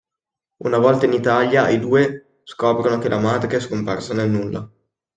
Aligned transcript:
Una 0.69 0.79
volta 0.79 1.05
in 1.05 1.13
Italia, 1.13 1.69
i 1.69 1.79
due 1.79 2.39
scoprono 2.43 2.97
che 2.97 3.07
la 3.07 3.19
madre 3.19 3.55
è 3.57 3.59
scomparsa 3.59 4.15
nel 4.15 4.31
nulla. 4.31 4.67